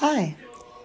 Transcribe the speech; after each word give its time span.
Hi, 0.00 0.36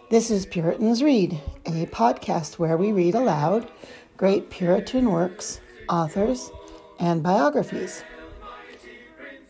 this 0.09 0.31
is 0.31 0.47
Puritans 0.47 1.03
Read, 1.03 1.39
a 1.67 1.85
podcast 1.85 2.57
where 2.57 2.77
we 2.77 2.91
read 2.91 3.13
aloud 3.13 3.69
great 4.17 4.49
Puritan 4.49 5.11
works, 5.11 5.61
authors, 5.87 6.49
and 6.99 7.21
biographies. 7.21 8.03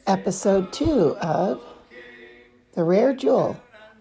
Episode 0.05 0.73
2 0.73 1.16
of 1.16 1.64
The 2.73 2.84
Rare 2.84 3.14
Jewel 3.14 3.55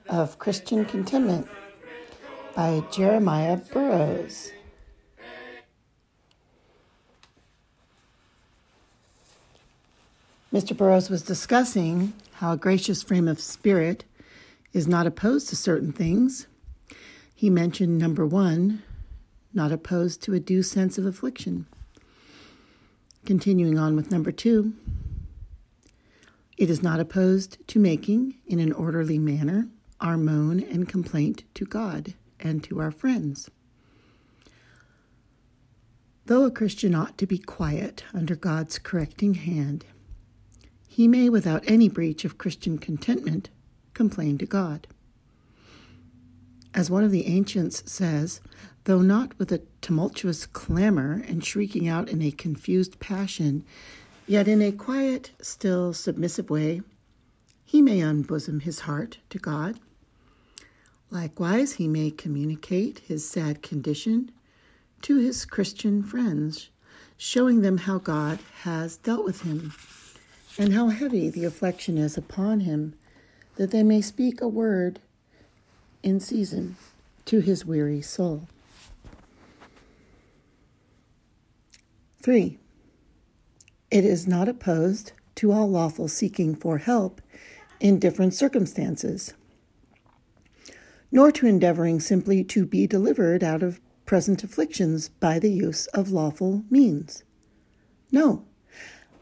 of 0.08 0.36
Christian 0.40 0.84
Contentment 0.84 1.46
by 2.56 2.82
Jeremiah 2.90 3.58
Burroughs. 3.58 4.50
Mr. 10.52 10.76
Burroughs 10.76 11.08
was 11.08 11.22
discussing 11.22 12.14
how 12.32 12.50
a 12.50 12.56
gracious 12.56 13.04
frame 13.04 13.28
of 13.28 13.38
spirit 13.38 14.02
is 14.72 14.88
not 14.88 15.06
opposed 15.06 15.48
to 15.48 15.56
certain 15.56 15.92
things. 15.92 16.46
He 17.34 17.50
mentioned 17.50 17.98
number 17.98 18.26
one, 18.26 18.82
not 19.52 19.72
opposed 19.72 20.22
to 20.22 20.34
a 20.34 20.40
due 20.40 20.62
sense 20.62 20.98
of 20.98 21.06
affliction. 21.06 21.66
Continuing 23.24 23.78
on 23.78 23.94
with 23.94 24.10
number 24.10 24.32
two, 24.32 24.72
it 26.56 26.70
is 26.70 26.82
not 26.82 27.00
opposed 27.00 27.66
to 27.68 27.78
making, 27.78 28.36
in 28.46 28.60
an 28.60 28.72
orderly 28.72 29.18
manner, 29.18 29.68
our 30.00 30.16
moan 30.16 30.60
and 30.60 30.88
complaint 30.88 31.44
to 31.54 31.64
God 31.64 32.14
and 32.40 32.62
to 32.64 32.80
our 32.80 32.90
friends. 32.90 33.50
Though 36.26 36.44
a 36.44 36.50
Christian 36.50 36.94
ought 36.94 37.18
to 37.18 37.26
be 37.26 37.38
quiet 37.38 38.04
under 38.14 38.36
God's 38.36 38.78
correcting 38.78 39.34
hand, 39.34 39.84
he 40.86 41.08
may, 41.08 41.28
without 41.28 41.64
any 41.66 41.88
breach 41.88 42.24
of 42.24 42.38
Christian 42.38 42.78
contentment, 42.78 43.50
complain 43.94 44.38
to 44.38 44.46
God. 44.46 44.86
As 46.74 46.90
one 46.90 47.04
of 47.04 47.10
the 47.10 47.26
ancients 47.26 47.82
says, 47.90 48.40
though 48.84 49.02
not 49.02 49.38
with 49.38 49.52
a 49.52 49.62
tumultuous 49.80 50.46
clamor 50.46 51.22
and 51.26 51.44
shrieking 51.44 51.86
out 51.86 52.08
in 52.08 52.22
a 52.22 52.30
confused 52.30 52.98
passion, 52.98 53.64
yet 54.26 54.48
in 54.48 54.62
a 54.62 54.72
quiet, 54.72 55.32
still, 55.40 55.92
submissive 55.92 56.48
way, 56.48 56.80
he 57.64 57.82
may 57.82 58.00
unbosom 58.00 58.62
his 58.62 58.80
heart 58.80 59.18
to 59.30 59.38
God. 59.38 59.78
Likewise, 61.10 61.74
he 61.74 61.86
may 61.86 62.10
communicate 62.10 63.00
his 63.00 63.28
sad 63.28 63.62
condition 63.62 64.30
to 65.02 65.18
his 65.18 65.44
Christian 65.44 66.02
friends, 66.02 66.70
showing 67.18 67.60
them 67.60 67.78
how 67.78 67.98
God 67.98 68.38
has 68.62 68.96
dealt 68.96 69.24
with 69.24 69.42
him 69.42 69.72
and 70.58 70.72
how 70.72 70.88
heavy 70.88 71.28
the 71.28 71.44
affliction 71.44 71.98
is 71.98 72.16
upon 72.16 72.60
him 72.60 72.94
that 73.56 73.70
they 73.70 73.82
may 73.82 74.00
speak 74.00 74.40
a 74.40 74.48
word 74.48 75.00
in 76.02 76.20
season 76.20 76.76
to 77.24 77.40
his 77.40 77.64
weary 77.64 78.00
soul. 78.00 78.48
3. 82.22 82.58
It 83.90 84.04
is 84.04 84.26
not 84.26 84.48
opposed 84.48 85.12
to 85.36 85.52
all 85.52 85.68
lawful 85.68 86.08
seeking 86.08 86.54
for 86.54 86.78
help 86.78 87.20
in 87.80 87.98
different 87.98 88.32
circumstances, 88.32 89.34
nor 91.10 91.32
to 91.32 91.46
endeavoring 91.46 92.00
simply 92.00 92.44
to 92.44 92.64
be 92.64 92.86
delivered 92.86 93.42
out 93.42 93.62
of 93.62 93.80
present 94.06 94.44
afflictions 94.44 95.08
by 95.08 95.38
the 95.38 95.50
use 95.50 95.86
of 95.88 96.10
lawful 96.10 96.64
means. 96.70 97.24
No, 98.10 98.44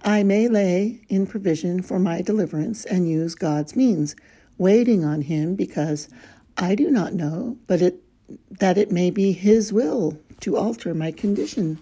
I 0.03 0.23
may 0.23 0.49
lay 0.49 1.03
in 1.09 1.27
provision 1.27 1.83
for 1.83 1.99
my 1.99 2.23
deliverance 2.23 2.87
and 2.87 3.09
use 3.09 3.35
God's 3.35 3.77
means, 3.77 4.17
waiting 4.57 5.05
on 5.05 5.23
Him 5.23 5.55
because 5.55 6.09
I 6.57 6.75
do 6.75 6.91
not 6.91 7.15
know, 7.15 7.59
but 7.67 7.83
it 7.83 8.03
that 8.51 8.79
it 8.79 8.93
may 8.93 9.11
be 9.11 9.33
His 9.33 9.73
will 9.73 10.19
to 10.41 10.57
alter 10.57 10.95
my 10.95 11.11
condition. 11.11 11.79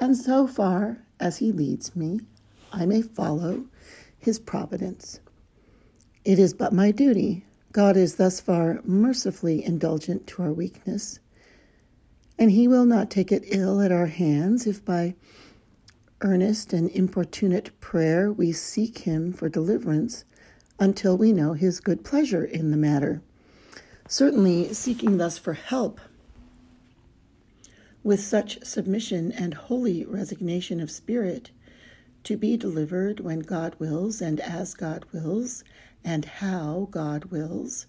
And 0.00 0.16
so 0.16 0.46
far 0.46 0.98
as 1.20 1.38
He 1.38 1.52
leads 1.52 1.94
me, 1.94 2.20
I 2.72 2.86
may 2.86 3.02
follow 3.02 3.64
His 4.18 4.38
providence. 4.38 5.20
It 6.24 6.38
is 6.38 6.54
but 6.54 6.72
my 6.72 6.90
duty. 6.90 7.44
God 7.70 7.96
is 7.96 8.16
thus 8.16 8.40
far 8.40 8.80
mercifully 8.84 9.64
indulgent 9.64 10.26
to 10.28 10.42
our 10.42 10.52
weakness, 10.52 11.20
and 12.38 12.50
He 12.50 12.66
will 12.66 12.86
not 12.86 13.10
take 13.10 13.30
it 13.30 13.44
ill 13.46 13.80
at 13.80 13.92
our 13.92 14.06
hands 14.06 14.66
if 14.66 14.84
by 14.84 15.14
earnest 16.20 16.72
and 16.72 16.90
importunate 16.90 17.78
prayer 17.80 18.32
we 18.32 18.52
seek 18.52 18.98
Him 18.98 19.32
for 19.32 19.48
deliverance 19.48 20.24
until 20.78 21.16
we 21.16 21.32
know 21.32 21.52
His 21.52 21.80
good 21.80 22.04
pleasure 22.04 22.44
in 22.44 22.70
the 22.70 22.76
matter. 22.76 23.22
Certainly, 24.08 24.72
seeking 24.74 25.18
thus 25.18 25.38
for 25.38 25.52
help 25.52 26.00
with 28.02 28.20
such 28.20 28.64
submission 28.64 29.32
and 29.32 29.54
holy 29.54 30.04
resignation 30.04 30.80
of 30.80 30.90
spirit 30.90 31.50
to 32.24 32.36
be 32.36 32.56
delivered 32.56 33.20
when 33.20 33.40
God 33.40 33.74
wills 33.78 34.20
and 34.20 34.40
as 34.40 34.74
God 34.74 35.04
wills 35.12 35.62
and 36.04 36.24
how 36.24 36.88
God 36.90 37.26
wills, 37.26 37.86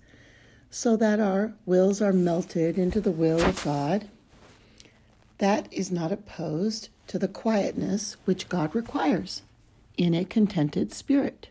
so 0.70 0.96
that 0.98 1.20
our 1.20 1.54
wills 1.66 2.02
are 2.02 2.14
melted 2.14 2.78
into 2.78 3.02
the 3.02 3.12
will 3.12 3.42
of 3.42 3.64
God 3.64 4.10
that 5.40 5.72
is 5.72 5.90
not 5.90 6.12
opposed 6.12 6.90
to 7.10 7.20
the 7.20 7.28
quietness 7.28 8.16
which 8.26 8.50
God 8.50 8.74
requires 8.74 9.42
in 9.98 10.14
a 10.14 10.24
contented 10.24 10.94
spirit. 10.94 11.50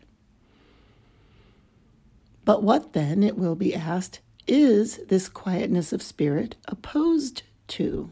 But 2.43 2.63
what 2.63 2.93
then, 2.93 3.21
it 3.21 3.37
will 3.37 3.55
be 3.55 3.75
asked, 3.75 4.21
is 4.47 4.97
this 5.07 5.29
quietness 5.29 5.93
of 5.93 6.01
spirit 6.01 6.55
opposed 6.65 7.43
to? 7.67 8.09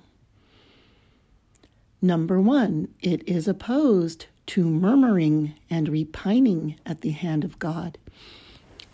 Number 2.01 2.39
one, 2.39 2.89
it 3.01 3.27
is 3.27 3.47
opposed 3.47 4.27
to 4.47 4.63
murmuring 4.63 5.55
and 5.69 5.89
repining 5.89 6.75
at 6.85 7.01
the 7.01 7.09
hand 7.09 7.43
of 7.43 7.57
God, 7.57 7.97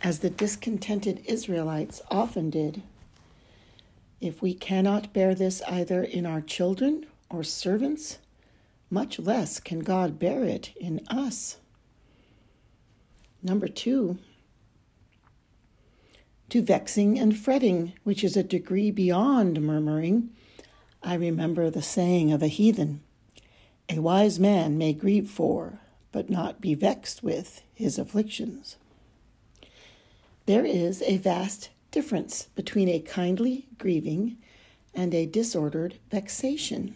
as 0.01 0.19
the 0.19 0.29
discontented 0.29 1.21
Israelites 1.25 2.01
often 2.09 2.49
did 2.49 2.81
if 4.23 4.41
we 4.41 4.53
cannot 4.53 5.11
bear 5.11 5.35
this 5.35 5.61
either 5.63 6.01
in 6.01 6.25
our 6.25 6.39
children 6.39 7.05
or 7.29 7.43
servants, 7.43 8.19
much 8.89 9.19
less 9.19 9.59
can 9.59 9.79
God 9.79 10.19
bear 10.19 10.43
it 10.43 10.71
in 10.75 11.01
us. 11.07 11.57
Number 13.41 13.67
two, 13.67 14.19
to 16.49 16.61
vexing 16.61 17.17
and 17.17 17.37
fretting, 17.37 17.93
which 18.03 18.23
is 18.23 18.37
a 18.37 18.43
degree 18.43 18.91
beyond 18.91 19.59
murmuring. 19.61 20.29
I 21.01 21.15
remember 21.15 21.69
the 21.69 21.81
saying 21.81 22.31
of 22.31 22.43
a 22.43 22.47
heathen 22.47 23.01
A 23.89 23.99
wise 23.99 24.39
man 24.39 24.77
may 24.77 24.93
grieve 24.93 25.29
for, 25.29 25.79
but 26.11 26.29
not 26.29 26.61
be 26.61 26.75
vexed 26.75 27.23
with, 27.23 27.63
his 27.73 27.97
afflictions. 27.97 28.77
There 30.45 30.65
is 30.65 31.01
a 31.01 31.17
vast 31.17 31.69
difference 31.89 32.49
between 32.55 32.87
a 32.87 32.99
kindly 32.99 33.67
grieving 33.77 34.37
and 34.93 35.13
a 35.13 35.25
disordered 35.25 35.95
vexation. 36.11 36.95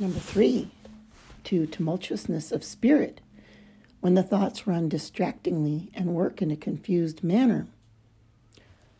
Number 0.00 0.18
three, 0.18 0.70
to 1.44 1.68
tumultuousness 1.68 2.50
of 2.50 2.64
spirit, 2.64 3.20
when 4.00 4.14
the 4.14 4.24
thoughts 4.24 4.66
run 4.66 4.88
distractingly 4.88 5.90
and 5.94 6.16
work 6.16 6.42
in 6.42 6.50
a 6.50 6.56
confused 6.56 7.22
manner, 7.22 7.68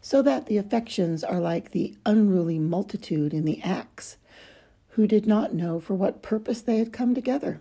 so 0.00 0.22
that 0.22 0.46
the 0.46 0.56
affections 0.56 1.24
are 1.24 1.40
like 1.40 1.72
the 1.72 1.96
unruly 2.06 2.60
multitude 2.60 3.34
in 3.34 3.44
the 3.44 3.60
acts, 3.62 4.18
who 4.90 5.08
did 5.08 5.26
not 5.26 5.52
know 5.52 5.80
for 5.80 5.94
what 5.94 6.22
purpose 6.22 6.62
they 6.62 6.78
had 6.78 6.92
come 6.92 7.12
together. 7.12 7.60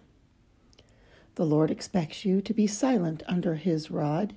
The 1.34 1.46
Lord 1.46 1.72
expects 1.72 2.26
you 2.26 2.40
to 2.40 2.54
be 2.54 2.68
silent 2.68 3.24
under 3.28 3.56
his 3.56 3.90
rod, 3.90 4.36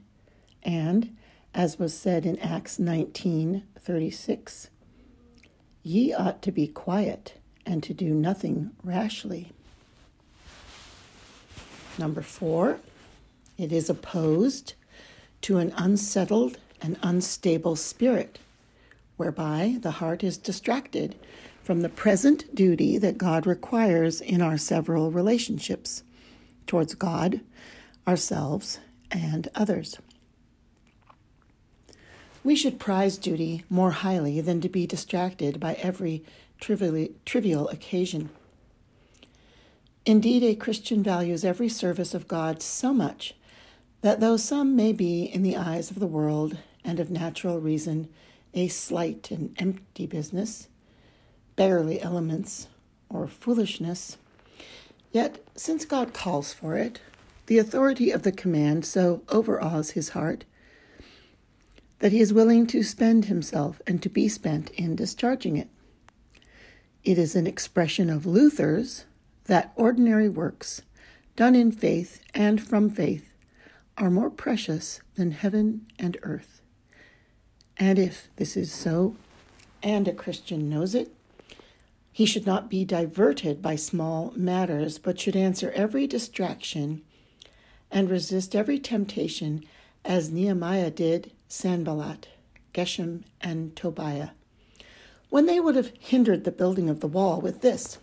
and 0.63 1.15
as 1.53 1.79
was 1.79 1.93
said 1.93 2.25
in 2.25 2.39
Acts 2.39 2.79
19:36. 2.79 4.71
Ye 5.83 6.15
ought 6.15 6.41
to 6.41 6.51
be 6.51 6.67
quiet 6.67 7.35
and 7.67 7.83
to 7.83 7.93
do 7.93 8.15
nothing 8.15 8.71
rashly. 8.83 9.53
Number 11.99 12.23
4, 12.23 12.79
it 13.59 13.73
is 13.73 13.91
opposed 13.91 14.75
to 15.43 15.59
an 15.59 15.73
unsettled 15.77 16.59
and 16.81 16.99
unstable 17.03 17.77
spirit, 17.77 18.39
whereby 19.17 19.77
the 19.81 19.93
heart 19.93 20.23
is 20.23 20.39
distracted 20.39 21.17
from 21.63 21.81
the 21.81 21.89
present 21.89 22.55
duty 22.55 22.97
that 22.99 23.19
God 23.19 23.47
requires 23.47 24.21
in 24.21 24.41
our 24.41 24.57
several 24.57 25.11
relationships 25.11 26.03
towards 26.67 26.95
God, 26.95 27.41
ourselves, 28.07 28.79
and 29.11 29.49
others. 29.55 29.99
We 32.45 32.55
should 32.55 32.79
prize 32.79 33.19
duty 33.19 33.65
more 33.69 33.91
highly 33.91 34.41
than 34.41 34.61
to 34.61 34.69
be 34.69 34.87
distracted 34.87 35.59
by 35.59 35.75
every 35.75 36.23
trivial, 36.61 37.09
trivial 37.25 37.69
occasion. 37.69 38.31
Indeed, 40.05 40.45
a 40.45 40.55
Christian 40.55 41.03
values 41.03 41.45
every 41.45 41.69
service 41.69 42.15
of 42.15 42.29
God 42.29 42.63
so 42.63 42.93
much 42.93 43.35
that 44.03 44.21
though 44.21 44.37
some 44.37 44.77
may 44.77 44.93
be 44.93 45.25
in 45.25 45.43
the 45.43 45.57
eyes 45.57 45.91
of 45.91 45.99
the 45.99 46.07
world 46.07 46.59
and 46.85 47.01
of 47.01 47.11
natural 47.11 47.61
reason 47.61 48.09
a 48.55 48.69
slight 48.69 49.31
and 49.31 49.55
empty 49.59 50.07
business, 50.07 50.69
barely 51.57 52.01
elements 52.01 52.69
or 53.09 53.27
foolishness, 53.27 54.17
yet 55.13 55.45
since 55.57 55.85
God 55.85 56.15
calls 56.15 56.53
for 56.53 56.77
it, 56.77 57.01
the 57.47 57.59
authority 57.59 58.11
of 58.11 58.23
the 58.23 58.33
command 58.33 58.85
so 58.85 59.23
overawes 59.29 59.91
his 59.91 60.11
heart 60.11 60.45
that 61.99 62.13
he 62.13 62.21
is 62.21 62.33
willing 62.33 62.67
to 62.67 62.83
spend 62.83 63.27
himself 63.27 63.81
and 63.87 64.03
to 64.03 64.09
be 64.09 64.29
spent 64.29 64.71
in 64.71 64.97
discharging 64.97 65.57
it. 65.57 65.69
It 67.07 67.19
is 67.19 67.37
an 67.37 67.47
expression 67.47 68.11
of 68.11 68.27
Luther's 68.27 69.05
that 69.45 69.73
ordinary 69.77 70.29
works, 70.29 70.83
done 71.37 71.55
in 71.55 71.71
faith 71.71 72.21
and 72.35 72.61
from 72.61 72.91
faith, 72.91 73.33
are 73.97 74.11
more 74.11 74.29
precious 74.29 75.01
than 75.15 75.31
heaven 75.31 75.87
and 76.01 76.19
earth. 76.25 76.61
And 77.77 77.97
if 77.97 78.27
this 78.35 78.57
is 78.57 78.73
so, 78.73 79.15
and 79.85 80.09
a 80.09 80.13
Christian 80.13 80.69
knows 80.69 80.97
it, 80.97 81.15
he 82.11 82.27
should 82.27 82.45
not 82.45 82.69
be 82.69 82.85
diverted 82.85 83.63
by 83.63 83.77
small 83.77 84.33
matters, 84.35 84.99
but 84.99 85.21
should 85.21 85.37
answer 85.37 85.71
every 85.77 86.09
distraction 86.09 87.03
and 87.89 88.11
resist 88.11 88.57
every 88.57 88.81
temptation 88.81 89.63
as 90.05 90.33
Nehemiah 90.33 90.91
did 90.91 91.31
Sanballat, 91.47 92.27
Geshem, 92.75 93.23
and 93.41 93.77
Tobiah, 93.77 94.31
when 95.31 95.47
they 95.47 95.61
would 95.61 95.77
have 95.77 95.93
hindered 95.99 96.45
the 96.45 96.53
building 96.53 96.89
of 96.89 97.01
the 97.01 97.07
wall 97.07 97.41
with 97.41 97.61
this 97.61 97.99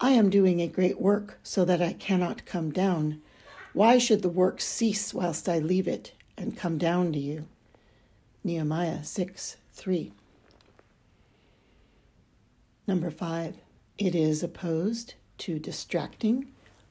I 0.00 0.10
am 0.12 0.30
doing 0.30 0.60
a 0.60 0.68
great 0.68 1.00
work 1.00 1.40
so 1.42 1.64
that 1.64 1.82
I 1.82 1.92
cannot 1.92 2.46
come 2.46 2.70
down. 2.70 3.20
Why 3.72 3.98
should 3.98 4.22
the 4.22 4.28
work 4.28 4.60
cease 4.60 5.12
whilst 5.12 5.48
I 5.48 5.58
leave 5.58 5.88
it 5.88 6.12
and 6.36 6.56
come 6.56 6.78
down 6.78 7.12
to 7.14 7.18
you? 7.18 7.46
Nehemiah 8.44 9.02
6 9.02 9.56
3. 9.72 10.12
Number 12.86 13.10
five, 13.10 13.56
it 13.98 14.14
is 14.14 14.42
opposed 14.42 15.14
to 15.38 15.58
distracting, 15.58 16.46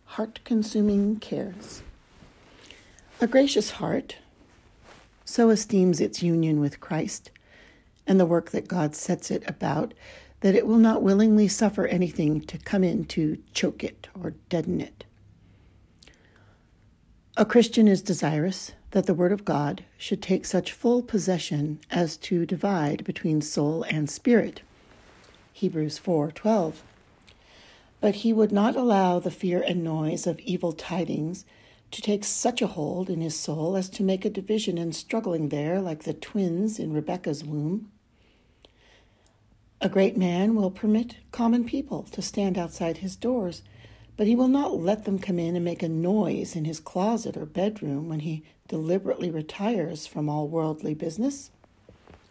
heart 0.06 0.42
consuming 0.44 1.16
cares. 1.18 1.82
A 3.22 3.28
gracious 3.28 3.72
heart 3.72 4.18
so 5.24 5.50
esteems 5.50 6.02
its 6.02 6.22
union 6.22 6.60
with 6.60 6.80
Christ 6.82 7.32
and 8.08 8.20
the 8.20 8.26
work 8.26 8.52
that 8.52 8.68
God 8.68 8.96
sets 8.96 9.30
it 9.30 9.44
about 9.48 9.94
that 10.42 10.56
it 10.56 10.66
will 10.66 10.78
not 10.78 11.02
willingly 11.02 11.48
suffer 11.48 11.86
anything 11.88 12.42
to 12.42 12.58
come 12.58 12.84
in 12.84 13.06
to 13.06 13.38
choke 13.54 13.84
it 13.84 14.08
or 14.20 14.34
deaden 14.50 14.80
it. 14.82 15.04
A 17.36 17.46
Christian 17.46 17.88
is 17.88 18.02
desirous 18.02 18.72
that 18.92 19.06
the 19.06 19.14
Word 19.14 19.32
of 19.32 19.46
God 19.46 19.84
should 19.98 20.22
take 20.22 20.46
such 20.46 20.72
full 20.72 21.04
possession 21.04 21.80
as 21.92 22.18
to 22.18 22.46
divide 22.46 23.04
between 23.04 23.42
soul 23.42 23.84
and 23.84 24.10
spirit. 24.10 24.62
Hebrews 25.54 26.00
4:12. 26.00 26.84
But 28.00 28.16
he 28.16 28.32
would 28.32 28.52
not 28.52 28.76
allow 28.76 29.20
the 29.20 29.32
fear 29.32 29.62
and 29.62 29.84
noise 29.84 30.26
of 30.26 30.40
evil 30.40 30.72
tidings 30.72 31.46
to 31.92 32.02
take 32.02 32.24
such 32.24 32.62
a 32.62 32.68
hold 32.68 33.10
in 33.10 33.22
his 33.22 33.36
soul 33.38 33.76
as 33.76 33.90
to 33.90 34.04
make 34.04 34.26
a 34.26 34.30
division 34.30 34.78
and 34.78 34.96
struggling 34.96 35.50
there 35.50 35.82
like 35.82 36.04
the 36.04 36.14
twins 36.14 36.80
in 36.80 36.94
Rebekah's 36.94 37.44
womb. 37.44 37.92
A 39.80 39.90
great 39.90 40.18
man 40.18 40.56
will 40.56 40.72
permit 40.72 41.18
common 41.32 41.64
people 41.64 42.04
to 42.12 42.22
stand 42.22 42.58
outside 42.58 42.98
his 42.98 43.16
doors, 43.16 43.62
but 44.16 44.26
he 44.26 44.36
will 44.36 44.48
not 44.48 44.80
let 44.80 45.06
them 45.06 45.20
come 45.20 45.38
in 45.38 45.56
and 45.56 45.64
make 45.64 45.84
a 45.84 45.90
noise 45.90 46.56
in 46.56 46.66
his 46.66 46.80
closet 46.80 47.38
or 47.38 47.46
bedroom 47.46 48.10
when 48.10 48.22
he 48.22 48.44
deliberately 48.68 49.30
retires 49.30 50.08
from 50.08 50.30
all 50.30 50.48
worldly 50.48 50.96
business. 50.96 51.52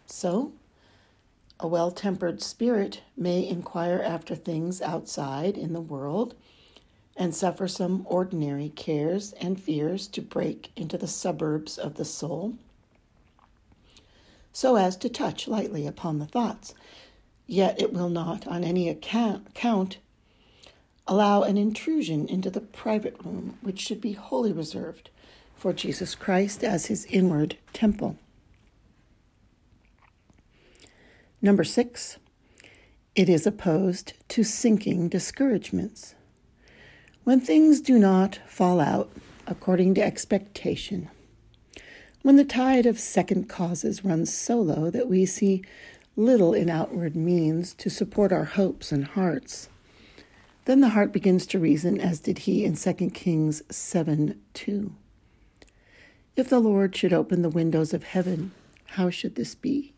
So, 0.07 0.53
a 1.61 1.69
well 1.69 1.93
tempered 1.93 2.43
spirit 2.43 3.03
may 3.17 3.47
inquire 3.47 4.03
after 4.05 4.35
things 4.35 4.83
outside 4.83 5.57
in 5.57 5.73
the 5.73 5.81
world 5.81 6.35
and 7.17 7.33
suffer 7.33 7.69
some 7.69 8.05
ordinary 8.11 8.71
cares 8.71 9.33
and 9.35 9.59
fears 9.59 10.09
to 10.09 10.21
break 10.21 10.73
into 10.75 10.99
the 10.99 11.07
suburbs 11.07 11.79
of 11.79 11.95
the 11.95 12.05
soul, 12.05 12.55
so 14.53 14.75
as 14.75 14.97
to 14.97 15.09
touch 15.09 15.47
lightly 15.47 15.87
upon 15.87 16.19
the 16.19 16.27
thoughts. 16.27 16.75
Yet 17.47 17.81
it 17.81 17.93
will 17.93 18.09
not, 18.09 18.47
on 18.47 18.65
any 18.65 18.89
account, 18.89 19.99
allow 21.07 21.43
an 21.43 21.57
intrusion 21.57 22.27
into 22.27 22.51
the 22.51 22.61
private 22.61 23.17
room, 23.25 23.59
which 23.61 23.81
should 23.81 24.01
be 24.01 24.13
wholly 24.13 24.53
reserved 24.53 25.11
for 25.55 25.73
Jesus 25.73 26.15
Christ 26.15 26.65
as 26.65 26.87
his 26.87 27.05
inward 27.07 27.57
temple. 27.73 28.19
Number 31.41 31.65
six, 31.65 32.19
it 33.15 33.29
is 33.29 33.47
opposed 33.47 34.15
to 34.29 34.43
sinking 34.43 35.09
discouragements. 35.09 36.15
When 37.25 37.41
things 37.41 37.81
do 37.81 37.99
not 37.99 38.41
fall 38.47 38.81
out 38.81 39.11
according 39.47 39.95
to 39.95 40.03
expectation, 40.03 41.09
when 42.23 42.37
the 42.37 42.45
tide 42.45 42.87
of 42.87 42.99
second 42.99 43.49
causes 43.49 44.05
runs 44.05 44.37
so 44.37 44.61
low 44.61 44.91
that 44.91 45.09
we 45.09 45.25
see 45.25 45.63
little 46.17 46.55
in 46.55 46.71
outward 46.71 47.15
means 47.15 47.75
to 47.75 47.91
support 47.91 48.33
our 48.33 48.45
hopes 48.45 48.91
and 48.91 49.05
hearts, 49.05 49.69
then 50.65 50.81
the 50.81 50.89
heart 50.91 51.13
begins 51.13 51.47
to 51.47 51.59
reason 51.59 52.01
as 52.01 52.19
did 52.19 52.41
he 52.41 52.65
in 52.65 52.75
2 52.75 53.11
Kings 53.11 53.63
7 53.71 54.41
2. 54.55 54.93
If 56.35 56.49
the 56.49 56.59
Lord 56.59 56.97
should 56.97 57.13
open 57.13 57.43
the 57.43 57.49
windows 57.49 57.95
of 57.95 58.03
heaven, 58.05 58.53
how 58.87 59.11
should 59.11 59.37
this 59.37 59.55
be? 59.55 59.93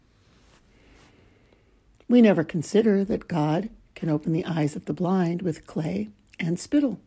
We 2.08 2.20
never 2.20 2.44
consider 2.44 3.04
that 3.04 3.28
God 3.28 3.70
can 3.94 4.08
open 4.08 4.32
the 4.32 4.44
eyes 4.44 4.76
of 4.76 4.84
the 4.86 4.94
blind 4.94 5.42
with 5.42 5.66
clay 5.66 6.08
and 6.38 6.58
spittle. 6.58 7.00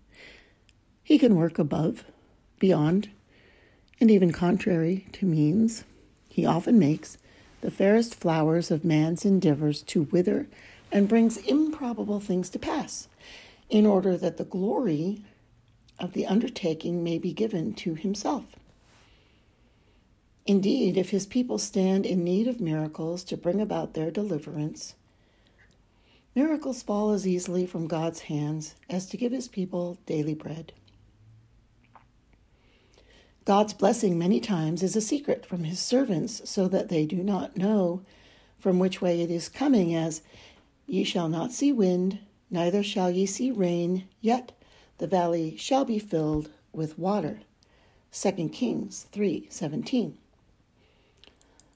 He 1.03 1.17
can 1.17 1.35
work 1.35 1.57
above, 1.59 2.03
beyond, 2.59 3.09
and 3.99 4.11
even 4.11 4.31
contrary 4.31 5.07
to 5.13 5.25
means. 5.25 5.83
He 6.27 6.45
often 6.45 6.77
makes 6.77 7.17
the 7.61 7.71
fairest 7.71 8.15
flowers 8.15 8.71
of 8.71 8.83
man's 8.83 9.25
endeavors 9.25 9.81
to 9.83 10.03
wither 10.03 10.47
and 10.91 11.07
brings 11.07 11.37
improbable 11.37 12.19
things 12.19 12.49
to 12.49 12.59
pass, 12.59 13.07
in 13.69 13.85
order 13.85 14.17
that 14.17 14.37
the 14.37 14.43
glory 14.43 15.23
of 15.97 16.13
the 16.13 16.25
undertaking 16.25 17.03
may 17.03 17.17
be 17.17 17.31
given 17.31 17.73
to 17.73 17.93
himself. 17.93 18.45
Indeed, 20.45 20.97
if 20.97 21.11
his 21.11 21.25
people 21.27 21.59
stand 21.59 22.05
in 22.05 22.23
need 22.23 22.47
of 22.47 22.59
miracles 22.59 23.23
to 23.25 23.37
bring 23.37 23.61
about 23.61 23.93
their 23.93 24.09
deliverance, 24.09 24.95
miracles 26.35 26.81
fall 26.81 27.11
as 27.11 27.27
easily 27.27 27.65
from 27.65 27.87
God's 27.87 28.21
hands 28.21 28.75
as 28.89 29.05
to 29.07 29.17
give 29.17 29.31
his 29.31 29.47
people 29.47 29.99
daily 30.05 30.33
bread. 30.33 30.73
God's 33.43 33.73
blessing 33.73 34.19
many 34.19 34.39
times 34.39 34.83
is 34.83 34.95
a 34.95 35.01
secret 35.01 35.45
from 35.45 35.63
his 35.63 35.79
servants, 35.79 36.47
so 36.49 36.67
that 36.67 36.89
they 36.89 37.05
do 37.05 37.23
not 37.23 37.57
know 37.57 38.01
from 38.59 38.77
which 38.77 39.01
way 39.01 39.21
it 39.21 39.31
is 39.31 39.49
coming, 39.49 39.95
as 39.95 40.21
ye 40.85 41.03
shall 41.03 41.27
not 41.27 41.51
see 41.51 41.71
wind, 41.71 42.19
neither 42.51 42.83
shall 42.83 43.09
ye 43.09 43.25
see 43.25 43.49
rain, 43.49 44.07
yet 44.21 44.51
the 44.99 45.07
valley 45.07 45.57
shall 45.57 45.85
be 45.85 45.97
filled 45.97 46.51
with 46.71 46.99
water. 46.99 47.39
2 48.11 48.49
Kings 48.49 49.07
3:17. 49.11 50.13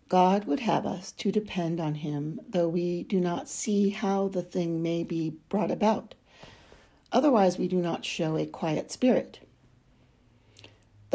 God 0.08 0.46
would 0.46 0.60
have 0.60 0.86
us 0.86 1.12
to 1.14 1.32
depend 1.32 1.80
on 1.80 1.96
him, 1.96 2.40
though 2.48 2.70
we 2.70 3.02
do 3.02 3.20
not 3.20 3.50
see 3.50 3.90
how 3.90 4.28
the 4.28 4.44
thing 4.44 4.84
may 4.84 5.04
be 5.04 5.38
brought 5.50 5.72
about. 5.72 6.14
Otherwise, 7.12 7.58
we 7.58 7.68
do 7.68 7.78
not 7.78 8.06
show 8.06 8.38
a 8.38 8.46
quiet 8.46 8.92
spirit. 8.92 9.40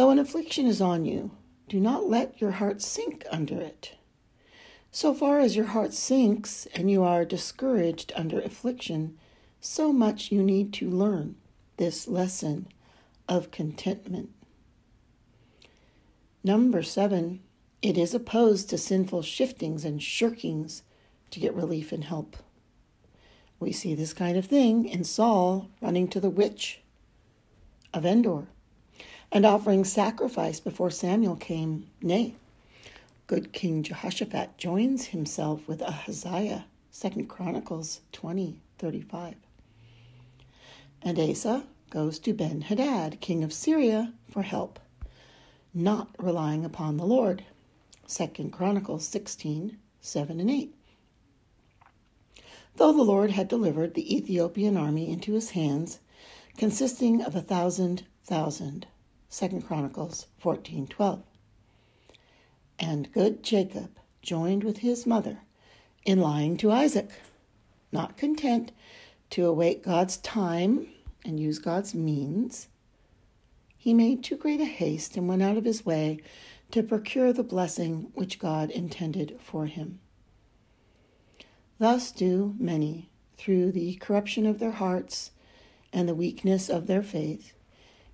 Though 0.01 0.09
an 0.09 0.19
affliction 0.19 0.65
is 0.65 0.81
on 0.81 1.05
you, 1.05 1.33
do 1.69 1.79
not 1.79 2.09
let 2.09 2.41
your 2.41 2.53
heart 2.53 2.81
sink 2.81 3.27
under 3.31 3.61
it. 3.61 3.97
So 4.91 5.13
far 5.13 5.41
as 5.41 5.57
your 5.57 5.67
heart 5.67 5.93
sinks 5.93 6.67
and 6.75 6.91
you 6.91 7.03
are 7.03 7.27
discouraged 7.27 8.11
under 8.17 8.41
affliction, 8.41 9.19
so 9.61 9.93
much 9.93 10.33
you 10.33 10.43
need 10.43 10.73
to 10.73 10.89
learn 10.89 11.37
this 11.77 12.09
lesson 12.09 12.69
of 13.29 13.51
contentment. 13.51 14.31
Number 16.43 16.83
seven, 16.83 17.41
it 17.83 17.99
is 17.99 18.15
opposed 18.15 18.71
to 18.71 18.79
sinful 18.79 19.21
shiftings 19.21 19.85
and 19.85 20.03
shirkings 20.03 20.83
to 21.31 21.41
get 21.41 21.55
relief 21.55 21.93
and 21.93 22.05
help. 22.05 22.39
We 23.59 23.71
see 23.71 23.95
this 23.95 24.15
kind 24.15 24.39
of 24.39 24.47
thing 24.47 24.87
in 24.87 25.05
Saul 25.05 25.69
running 25.83 26.09
to 26.09 26.21
the 26.21 26.31
witch 26.31 26.81
of 27.93 28.07
Endor 28.07 28.47
and 29.33 29.47
offering 29.47 29.85
sacrifice 29.85 30.61
before 30.61 30.91
Samuel 30.91 31.37
came. 31.37 31.87
Nay, 32.03 32.35
good 33.27 33.53
King 33.53 33.83
Jehoshaphat 33.83 34.59
joins 34.59 35.07
himself 35.07 35.67
with 35.69 35.83
Ahaziah, 35.83 36.67
2 36.99 37.27
Chronicles 37.27 38.01
20 38.13 38.61
35. 38.79 39.35
And 41.03 41.19
Asa 41.19 41.65
goes 41.91 42.19
to 42.21 42.33
Ben 42.33 42.63
Hadad, 42.63 43.21
king 43.21 43.45
of 43.45 43.53
Syria, 43.53 44.13
for 44.31 44.43
help, 44.43 44.79
not 45.73 46.09
relying 46.19 46.65
upon 46.65 46.97
the 46.97 47.07
Lord. 47.07 47.45
2 48.09 48.51
Chronicles 48.51 49.07
16 49.07 49.77
7 50.01 50.41
and 50.41 50.51
8. 50.51 50.75
Though 52.77 52.93
the 52.93 53.03
Lord 53.03 53.31
had 53.31 53.49
delivered 53.49 53.95
the 53.95 54.17
Ethiopian 54.17 54.77
army 54.77 55.11
into 55.11 55.35
his 55.35 55.51
hands, 55.51 56.01
consisting 56.57 57.23
of 57.23 57.37
a 57.37 57.43
thousand 57.43 58.05
thousand. 58.25 58.87
2 59.31 59.61
Chronicles 59.61 60.27
14:12. 60.43 61.23
And 62.81 63.13
good 63.13 63.45
Jacob 63.45 63.97
joined 64.23 64.65
with 64.65 64.79
his 64.79 65.07
mother 65.07 65.43
in 66.05 66.21
lying 66.21 66.57
to 66.57 66.73
Isaac, 66.73 67.11
not 67.93 68.17
content 68.17 68.73
to 69.31 69.47
await 69.47 69.85
God's 69.85 70.17
time 70.17 70.89
and 71.25 71.39
use 71.39 71.61
God's 71.61 71.95
means. 71.95 72.67
He 73.77 73.95
made 73.95 74.25
too 74.25 74.37
great 74.37 74.61
a 74.61 74.65
haste 74.65 75.17
and 75.17 75.29
went 75.29 75.43
out 75.43 75.57
of 75.57 75.65
his 75.65 75.87
way 75.87 76.19
to 76.73 76.83
procure 76.83 77.33
the 77.33 77.45
blessing 77.45 78.11
which 78.15 78.41
God 78.41 78.71
intended 78.71 79.39
for 79.41 79.67
him. 79.67 80.01
Thus 81.79 82.11
do 82.11 82.57
many, 82.59 83.11
through 83.37 83.73
the 83.73 83.95
corruption 83.95 84.45
of 84.45 84.59
their 84.59 84.73
hearts 84.73 85.31
and 85.93 86.09
the 86.09 86.15
weakness 86.15 86.69
of 86.69 86.89
their 86.89 87.03
faith, 87.03 87.55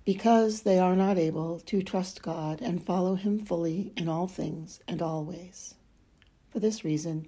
because 0.07 0.61
they 0.61 0.79
are 0.79 0.95
not 0.95 1.17
able 1.17 1.59
to 1.59 1.83
trust 1.83 2.21
God 2.21 2.61
and 2.61 2.81
follow 2.81 3.15
Him 3.15 3.37
fully 3.37 3.91
in 3.97 4.07
all 4.07 4.25
things 4.25 4.79
and 4.87 5.01
always. 5.01 5.75
For 6.49 6.61
this 6.61 6.85
reason, 6.85 7.27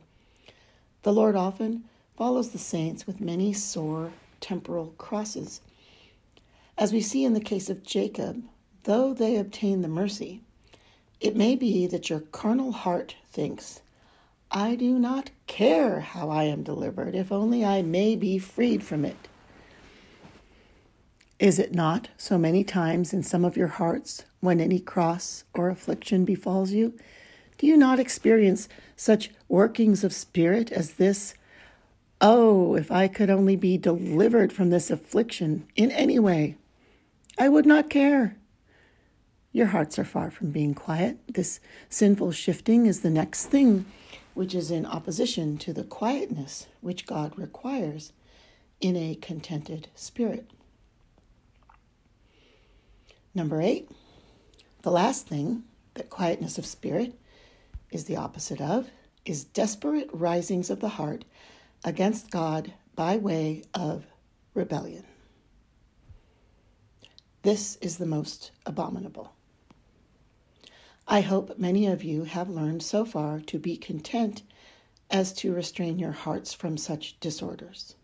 the 1.02 1.12
Lord 1.12 1.36
often 1.36 1.84
follows 2.16 2.52
the 2.52 2.58
saints 2.58 3.06
with 3.06 3.20
many 3.20 3.52
sore 3.52 4.14
temporal 4.40 4.94
crosses. 4.98 5.60
As 6.78 6.94
we 6.94 7.02
see 7.02 7.26
in 7.26 7.34
the 7.34 7.42
case 7.42 7.70
of 7.70 7.84
Jacob, 7.84 8.42
though 8.84 9.14
they 9.14 9.36
obtain 9.36 9.82
the 9.82 9.90
mercy, 9.90 10.40
it 11.20 11.36
may 11.36 11.58
be 11.58 11.86
that 11.86 12.10
your 12.10 12.22
carnal 12.22 12.72
heart 12.72 13.14
thinks, 13.30 13.82
I 14.52 14.76
do 14.76 14.98
not 14.98 15.32
care 15.48 16.00
how 16.00 16.30
I 16.30 16.46
am 16.46 16.64
delivered, 16.64 17.14
if 17.14 17.30
only 17.30 17.66
I 17.66 17.82
may 17.82 18.16
be 18.16 18.40
freed 18.40 18.86
from 18.86 19.04
it. 19.04 19.28
Is 21.40 21.58
it 21.58 21.74
not 21.74 22.10
so 22.18 22.38
many 22.38 22.66
times 22.66 23.14
in 23.14 23.24
some 23.24 23.46
of 23.46 23.56
your 23.56 23.70
hearts 23.70 24.26
when 24.42 24.60
any 24.60 24.78
cross 24.78 25.46
or 25.54 25.70
affliction 25.70 26.26
befalls 26.26 26.72
you? 26.72 26.94
Do 27.58 27.66
you 27.66 27.78
not 27.78 27.98
experience 27.98 28.68
such 28.98 29.32
workings 29.48 30.04
of 30.04 30.12
spirit 30.12 30.70
as 30.70 30.94
this? 30.94 31.36
Oh, 32.20 32.76
if 32.76 32.92
I 32.92 33.08
could 33.08 33.30
only 33.30 33.56
be 33.56 33.78
delivered 33.78 34.52
from 34.52 34.70
this 34.70 34.92
affliction 34.92 35.66
in 35.78 35.92
any 35.92 36.20
way, 36.20 36.58
I 37.38 37.48
would 37.48 37.66
not 37.66 37.90
care. 37.90 38.36
Your 39.54 39.68
hearts 39.68 39.98
are 39.98 40.04
far 40.04 40.30
from 40.32 40.52
being 40.52 40.74
quiet. 40.74 41.20
This 41.34 41.62
sinful 41.88 42.34
shifting 42.34 42.86
is 42.86 43.00
the 43.00 43.10
next 43.10 43.46
thing, 43.46 43.86
which 44.34 44.54
is 44.54 44.72
in 44.72 44.86
opposition 44.86 45.58
to 45.60 45.72
the 45.72 45.86
quietness 45.86 46.68
which 46.82 47.08
God 47.08 47.40
requires 47.40 48.12
in 48.82 48.98
a 48.98 49.16
contented 49.16 49.88
spirit. 49.96 50.52
Number 53.34 53.62
eight, 53.62 53.90
the 54.82 54.92
last 54.92 55.28
thing 55.28 55.64
that 55.94 56.10
quietness 56.10 56.58
of 56.58 56.66
spirit 56.66 57.14
is 57.92 58.06
the 58.06 58.18
opposite 58.18 58.62
of 58.62 58.90
is 59.26 59.44
desperate 59.44 60.10
risings 60.12 60.70
of 60.70 60.80
the 60.80 60.90
heart 60.90 61.26
against 61.84 62.32
God 62.32 62.74
by 62.96 63.18
way 63.18 63.64
of 63.74 64.06
rebellion. 64.54 65.06
This 67.44 67.78
is 67.78 67.98
the 67.98 68.06
most 68.06 68.52
abominable. 68.66 69.34
I 71.08 71.22
hope 71.22 71.58
many 71.58 71.88
of 71.88 72.04
you 72.04 72.26
have 72.26 72.50
learned 72.50 72.84
so 72.84 73.06
far 73.06 73.40
to 73.42 73.58
be 73.58 73.78
content 73.78 74.44
as 75.10 75.34
to 75.34 75.54
restrain 75.54 75.98
your 75.98 76.12
hearts 76.12 76.54
from 76.54 76.78
such 76.78 77.20
disorders. 77.20 77.96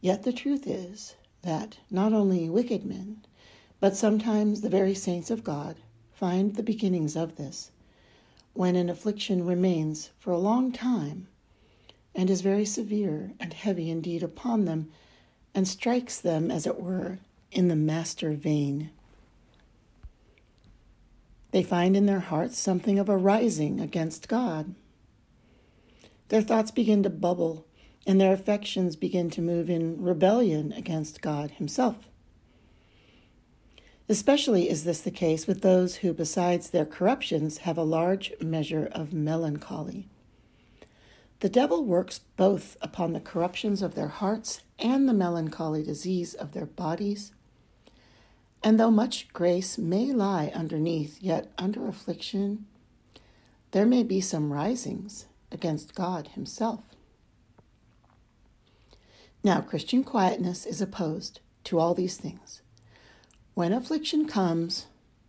Yet 0.00 0.22
the 0.22 0.32
truth 0.32 0.66
is 0.66 1.14
that 1.42 1.78
not 1.90 2.12
only 2.12 2.48
wicked 2.48 2.84
men, 2.84 3.24
but 3.80 3.96
sometimes 3.96 4.60
the 4.60 4.68
very 4.68 4.94
saints 4.94 5.30
of 5.30 5.44
God 5.44 5.76
find 6.12 6.56
the 6.56 6.62
beginnings 6.62 7.16
of 7.16 7.36
this 7.36 7.70
when 8.52 8.74
an 8.74 8.90
affliction 8.90 9.46
remains 9.46 10.10
for 10.18 10.32
a 10.32 10.38
long 10.38 10.72
time 10.72 11.28
and 12.14 12.28
is 12.28 12.40
very 12.40 12.64
severe 12.64 13.32
and 13.38 13.52
heavy 13.52 13.88
indeed 13.88 14.22
upon 14.22 14.64
them 14.64 14.90
and 15.54 15.66
strikes 15.66 16.20
them, 16.20 16.50
as 16.50 16.66
it 16.66 16.80
were, 16.80 17.18
in 17.50 17.68
the 17.68 17.76
master 17.76 18.32
vein. 18.32 18.90
They 21.52 21.62
find 21.62 21.96
in 21.96 22.06
their 22.06 22.20
hearts 22.20 22.58
something 22.58 22.98
of 22.98 23.08
a 23.08 23.16
rising 23.16 23.80
against 23.80 24.28
God. 24.28 24.74
Their 26.28 26.42
thoughts 26.42 26.70
begin 26.70 27.02
to 27.04 27.10
bubble, 27.10 27.66
and 28.06 28.20
their 28.20 28.32
affections 28.32 28.96
begin 28.96 29.30
to 29.30 29.40
move 29.40 29.70
in 29.70 30.02
rebellion 30.02 30.72
against 30.72 31.22
God 31.22 31.52
Himself. 31.52 32.08
Especially 34.08 34.70
is 34.70 34.84
this 34.84 35.02
the 35.02 35.10
case 35.10 35.46
with 35.46 35.60
those 35.60 35.96
who, 35.96 36.14
besides 36.14 36.70
their 36.70 36.86
corruptions, 36.86 37.58
have 37.58 37.76
a 37.76 37.82
large 37.82 38.32
measure 38.40 38.88
of 38.92 39.12
melancholy. 39.12 40.08
The 41.40 41.50
devil 41.50 41.84
works 41.84 42.20
both 42.36 42.76
upon 42.80 43.12
the 43.12 43.20
corruptions 43.20 43.82
of 43.82 43.94
their 43.94 44.08
hearts 44.08 44.62
and 44.78 45.08
the 45.08 45.12
melancholy 45.12 45.82
disease 45.82 46.34
of 46.34 46.52
their 46.52 46.66
bodies. 46.66 47.32
And 48.62 48.80
though 48.80 48.90
much 48.90 49.28
grace 49.32 49.76
may 49.76 50.06
lie 50.12 50.50
underneath, 50.54 51.22
yet 51.22 51.52
under 51.58 51.86
affliction, 51.86 52.66
there 53.72 53.86
may 53.86 54.02
be 54.02 54.20
some 54.20 54.52
risings 54.52 55.26
against 55.52 55.94
God 55.94 56.28
Himself. 56.28 56.80
Now, 59.44 59.60
Christian 59.60 60.02
quietness 60.02 60.66
is 60.66 60.80
opposed 60.80 61.40
to 61.64 61.78
all 61.78 61.94
these 61.94 62.16
things. 62.16 62.62
When 63.58 63.72
affliction 63.72 64.28
comes, 64.28 64.86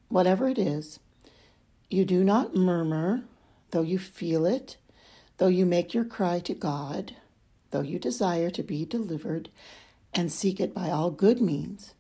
whatever 0.07 0.47
it 0.47 0.59
is, 0.59 0.99
you 1.89 2.05
do 2.05 2.23
not 2.23 2.55
murmur, 2.55 3.23
though 3.71 3.81
you 3.81 3.97
feel 3.97 4.45
it, 4.45 4.77
though 5.37 5.47
you 5.47 5.65
make 5.65 5.95
your 5.95 6.05
cry 6.05 6.39
to 6.41 6.53
God, 6.53 7.15
though 7.71 7.81
you 7.81 7.97
desire 7.97 8.51
to 8.51 8.61
be 8.61 8.85
delivered 8.85 9.49
and 10.13 10.31
seek 10.31 10.59
it 10.59 10.75
by 10.75 10.91
all 10.91 11.09
good 11.09 11.41
means, 11.41 11.95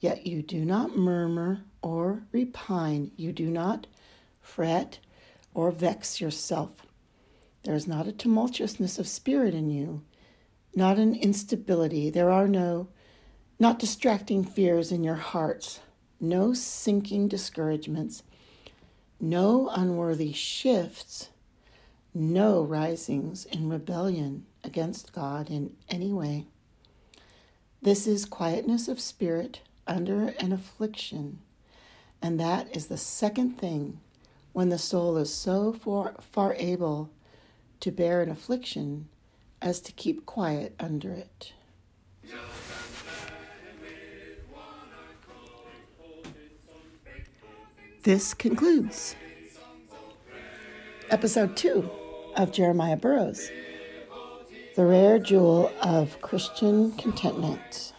yet 0.00 0.26
you 0.26 0.42
do 0.42 0.64
not 0.64 0.96
murmur 0.96 1.60
or 1.80 2.24
repine, 2.32 3.12
you 3.16 3.30
do 3.30 3.48
not 3.48 3.86
fret 4.40 4.98
or 5.54 5.70
vex 5.70 6.20
yourself. 6.20 6.88
There 7.62 7.76
is 7.76 7.86
not 7.86 8.08
a 8.08 8.12
tumultuousness 8.12 8.98
of 8.98 9.06
spirit 9.06 9.54
in 9.54 9.70
you, 9.70 10.02
not 10.74 10.98
an 10.98 11.14
instability. 11.14 12.10
There 12.10 12.32
are 12.32 12.48
no 12.48 12.88
not 13.58 13.78
distracting 13.78 14.44
fears 14.44 14.92
in 14.92 15.02
your 15.02 15.16
hearts, 15.16 15.80
no 16.20 16.54
sinking 16.54 17.28
discouragements, 17.28 18.22
no 19.20 19.68
unworthy 19.70 20.32
shifts, 20.32 21.30
no 22.14 22.62
risings 22.62 23.44
in 23.46 23.68
rebellion 23.68 24.46
against 24.62 25.12
God 25.12 25.50
in 25.50 25.74
any 25.88 26.12
way. 26.12 26.46
This 27.82 28.06
is 28.06 28.24
quietness 28.24 28.88
of 28.88 29.00
spirit 29.00 29.60
under 29.86 30.28
an 30.40 30.52
affliction, 30.52 31.40
and 32.22 32.38
that 32.38 32.76
is 32.76 32.86
the 32.86 32.96
second 32.96 33.58
thing 33.58 34.00
when 34.52 34.68
the 34.68 34.78
soul 34.78 35.16
is 35.16 35.32
so 35.32 35.72
far, 35.72 36.14
far 36.20 36.54
able 36.54 37.10
to 37.80 37.90
bear 37.90 38.22
an 38.22 38.30
affliction 38.30 39.08
as 39.62 39.80
to 39.80 39.92
keep 39.92 40.26
quiet 40.26 40.74
under 40.78 41.12
it. 41.12 41.52
This 48.08 48.32
concludes 48.32 49.16
episode 51.10 51.58
two 51.58 51.90
of 52.36 52.52
Jeremiah 52.52 52.96
Burroughs, 52.96 53.50
the 54.76 54.86
rare 54.86 55.18
jewel 55.18 55.70
of 55.82 56.18
Christian 56.22 56.92
contentment. 56.92 57.92